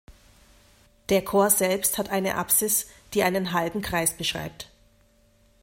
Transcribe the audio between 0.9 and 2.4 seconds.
Der Chor selbst hat eine